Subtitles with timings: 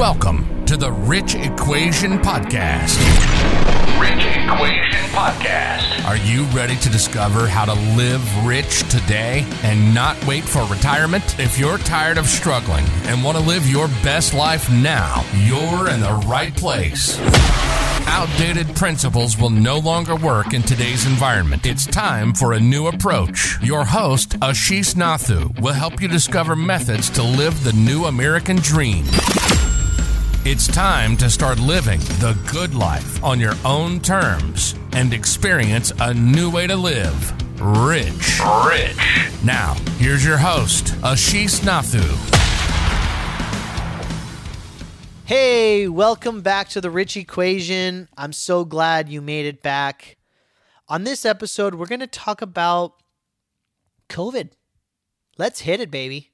[0.00, 2.96] Welcome to the Rich Equation Podcast.
[4.00, 6.06] Rich Equation Podcast.
[6.06, 11.38] Are you ready to discover how to live rich today and not wait for retirement?
[11.38, 16.00] If you're tired of struggling and want to live your best life now, you're in
[16.00, 17.20] the right place.
[18.06, 21.66] Outdated principles will no longer work in today's environment.
[21.66, 23.58] It's time for a new approach.
[23.62, 29.04] Your host, Ashish Nathu, will help you discover methods to live the new American dream.
[30.46, 36.14] It's time to start living the good life on your own terms and experience a
[36.14, 37.60] new way to live.
[37.60, 38.40] Rich.
[38.66, 38.96] Rich.
[39.44, 42.00] Now, here's your host, Ashish Nathu.
[45.26, 48.08] Hey, welcome back to the Rich Equation.
[48.16, 50.16] I'm so glad you made it back.
[50.88, 52.94] On this episode, we're going to talk about
[54.08, 54.52] COVID.
[55.36, 56.32] Let's hit it, baby.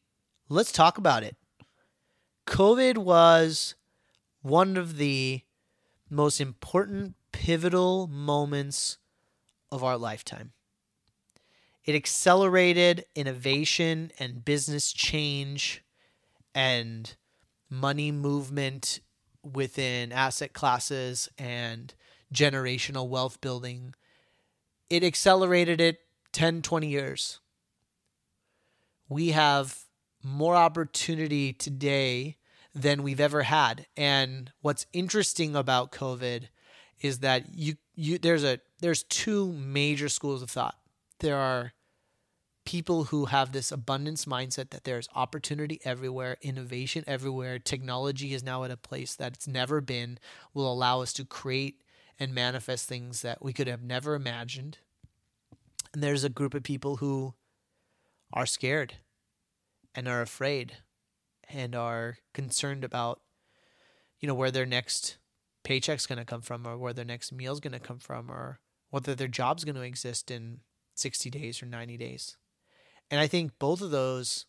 [0.48, 1.34] Let's talk about it.
[2.46, 3.74] COVID was
[4.46, 5.42] one of the
[6.08, 8.98] most important pivotal moments
[9.72, 10.52] of our lifetime.
[11.84, 15.82] It accelerated innovation and business change
[16.54, 17.16] and
[17.68, 19.00] money movement
[19.42, 21.92] within asset classes and
[22.32, 23.94] generational wealth building.
[24.88, 25.98] It accelerated it
[26.32, 27.40] 10, 20 years.
[29.08, 29.84] We have
[30.22, 32.36] more opportunity today
[32.76, 33.86] than we've ever had.
[33.96, 36.48] And what's interesting about COVID
[37.00, 40.76] is that you you there's a there's two major schools of thought.
[41.20, 41.72] There are
[42.66, 48.64] people who have this abundance mindset that there's opportunity everywhere, innovation everywhere, technology is now
[48.64, 50.18] at a place that it's never been,
[50.52, 51.80] will allow us to create
[52.18, 54.78] and manifest things that we could have never imagined.
[55.94, 57.34] And there's a group of people who
[58.32, 58.94] are scared
[59.94, 60.78] and are afraid
[61.48, 63.20] and are concerned about
[64.20, 65.18] you know where their next
[65.64, 68.60] paycheck's going to come from or where their next meal's going to come from or
[68.90, 70.60] whether their job's going to exist in
[70.94, 72.36] 60 days or 90 days.
[73.10, 74.46] And i think both of those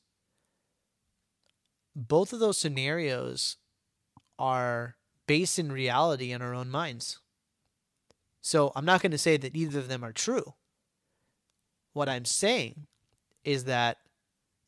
[1.96, 3.58] both of those scenarios
[4.38, 7.20] are based in reality in our own minds.
[8.42, 10.54] So i'm not going to say that either of them are true.
[11.94, 12.88] What i'm saying
[13.44, 13.98] is that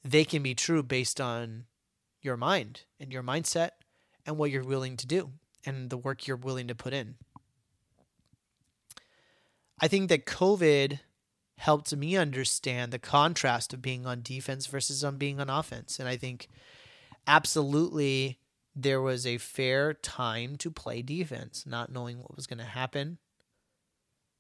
[0.04, 1.66] they can be true based on
[2.22, 3.72] your mind and your mindset
[4.26, 5.32] and what you're willing to do
[5.66, 7.16] and the work you're willing to put in.
[9.80, 11.00] I think that COVID
[11.58, 16.00] helped me understand the contrast of being on defense versus on being on offense.
[16.00, 16.48] And I think
[17.28, 18.40] absolutely
[18.76, 23.18] there was a fair time to play defense, not knowing what was going to happen,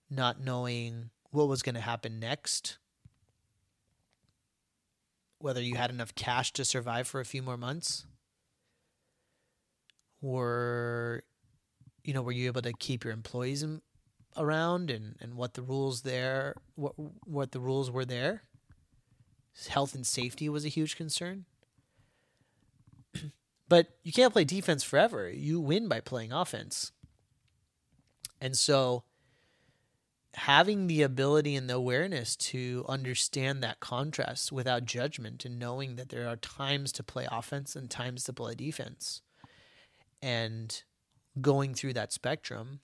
[0.09, 2.77] not knowing what was going to happen next,
[5.39, 8.05] whether you had enough cash to survive for a few more months?
[10.21, 11.23] Or
[12.03, 13.81] you know were you able to keep your employees in,
[14.37, 16.93] around and and what the rules there what
[17.25, 18.43] what the rules were there?
[19.67, 21.45] Health and safety was a huge concern.
[23.67, 25.29] But you can't play defense forever.
[25.29, 26.91] You win by playing offense.
[28.41, 29.03] And so
[30.35, 36.09] having the ability and the awareness to understand that contrast without judgment and knowing that
[36.09, 39.21] there are times to play offense and times to play defense
[40.21, 40.83] and
[41.41, 42.79] going through that spectrum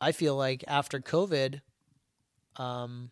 [0.00, 1.62] i feel like after covid
[2.56, 3.10] um,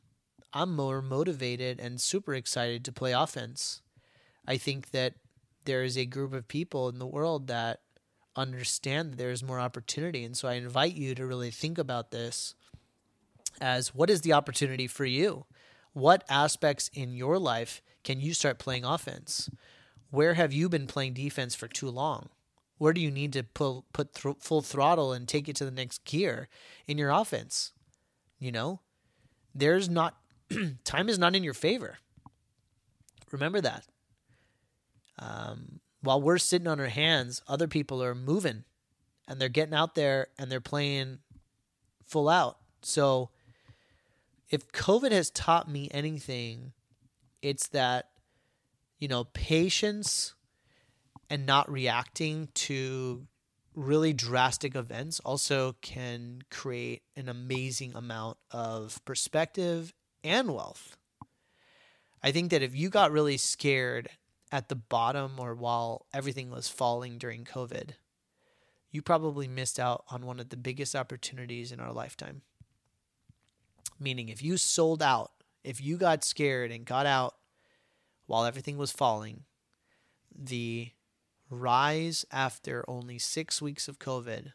[0.53, 3.83] i'm more motivated and super excited to play offense.
[4.47, 5.15] I think that
[5.65, 7.81] there is a group of people in the world that
[8.35, 10.25] understand that there is more opportunity.
[10.25, 12.55] And so i invite you to really think about this
[13.61, 15.47] as what is the opportunity for you?
[15.93, 19.51] What aspects in your life can you start playing offense?
[20.11, 22.31] Where have you been playing defense for too long?
[22.79, 25.71] Where do you need to pull, put th- full throttle and take it to the
[25.71, 26.49] next gear
[26.87, 27.73] in your offense?
[28.39, 28.81] You know,
[29.55, 30.17] there's not,
[30.85, 31.99] time is not in your favor.
[33.31, 33.85] Remember that.
[35.19, 38.65] Um, while we're sitting on our hands, other people are moving
[39.29, 41.19] and they're getting out there and they're playing
[42.07, 42.57] full out.
[42.83, 43.31] So,
[44.51, 46.73] if COVID has taught me anything,
[47.41, 48.11] it's that,
[48.99, 50.35] you know, patience
[51.31, 53.27] and not reacting to
[53.75, 59.95] really drastic events also can create an amazing amount of perspective
[60.25, 60.97] and wealth.
[62.23, 64.09] I think that if you got really scared
[64.53, 67.91] at the bottom or while everything was falling during COVID,
[68.91, 72.43] you probably missed out on one of the biggest opportunities in our lifetime.
[74.01, 75.31] Meaning, if you sold out,
[75.63, 77.35] if you got scared and got out
[78.27, 79.45] while everything was falling,
[80.35, 80.91] the
[81.51, 84.53] rise after only six weeks of COVID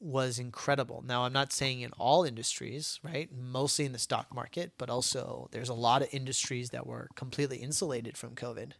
[0.00, 1.04] was incredible.
[1.06, 3.30] Now, I'm not saying in all industries, right?
[3.32, 7.58] Mostly in the stock market, but also there's a lot of industries that were completely
[7.58, 8.72] insulated from COVID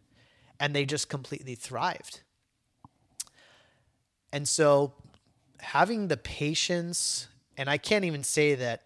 [0.59, 2.21] and they just completely thrived.
[4.31, 4.93] And so
[5.59, 7.27] having the patience,
[7.57, 8.81] and I can't even say that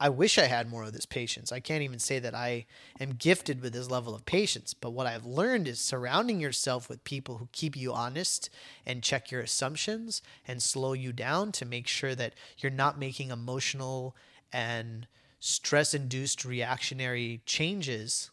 [0.00, 1.50] I wish I had more of this patience.
[1.50, 2.66] I can't even say that I
[3.00, 4.72] am gifted with this level of patience.
[4.72, 8.48] But what I've learned is surrounding yourself with people who keep you honest
[8.86, 13.30] and check your assumptions and slow you down to make sure that you're not making
[13.30, 14.14] emotional
[14.52, 15.08] and
[15.40, 18.30] stress induced reactionary changes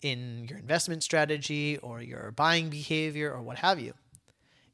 [0.00, 3.94] in your investment strategy or your buying behavior or what have you.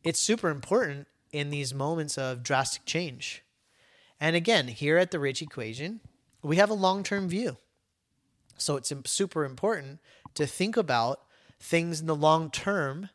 [0.03, 3.43] It's super important in these moments of drastic change.
[4.21, 6.01] And again, here at the Rich Equation,
[6.43, 7.57] we have a long term view.
[8.57, 10.01] So it's super important
[10.35, 11.21] to think about
[11.59, 13.09] things in the long term.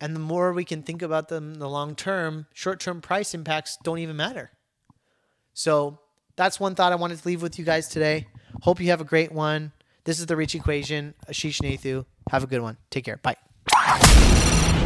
[0.00, 3.34] And the more we can think about them in the long term, short term price
[3.34, 4.50] impacts don't even matter.
[5.54, 6.00] So
[6.36, 8.26] that's one thought I wanted to leave with you guys today.
[8.62, 9.72] Hope you have a great one.
[10.04, 11.14] This is the Rich Equation.
[11.28, 12.04] Ashish Nathu.
[12.30, 12.76] Have a good one.
[12.90, 13.18] Take care.
[13.18, 13.36] Bye.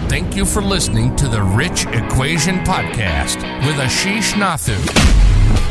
[0.08, 3.36] Thank you for listening to the Rich Equation Podcast
[3.66, 5.25] with Ashish Nathu.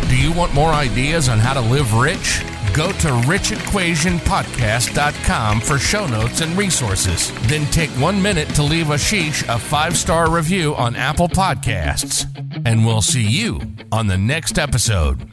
[0.08, 2.44] Do you want more ideas on how to live rich?
[2.74, 7.32] Go to richequationpodcast.com for show notes and resources.
[7.48, 12.26] Then take one minute to leave Ashish a five star review on Apple Podcasts.
[12.66, 13.60] And we'll see you
[13.92, 15.28] on the next episode.